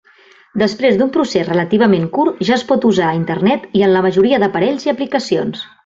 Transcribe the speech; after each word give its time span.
Després 0.61 1.03
un 1.05 1.11
procés 1.17 1.51
relativament 1.51 2.07
curt 2.17 2.41
ja 2.49 2.57
es 2.57 2.65
pot 2.73 2.89
usar 2.93 3.11
a 3.13 3.19
Internet 3.21 3.71
i 3.81 3.87
en 3.89 3.97
la 3.97 4.03
majoria 4.09 4.45
d'aparells 4.47 4.89
i 4.91 4.95
aplicacions. 4.99 5.67